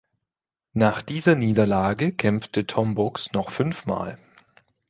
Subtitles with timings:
[0.73, 4.17] Nach dieser Niederlage kämpfte Tom Bogs noch fünfmal.